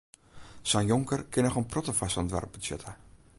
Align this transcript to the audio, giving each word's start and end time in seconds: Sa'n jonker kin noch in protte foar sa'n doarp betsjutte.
Sa'n 0.69 0.89
jonker 0.91 1.21
kin 1.35 1.45
noch 1.47 1.59
in 1.61 1.69
protte 1.73 1.93
foar 1.99 2.11
sa'n 2.15 2.29
doarp 2.33 2.51
betsjutte. 2.57 2.97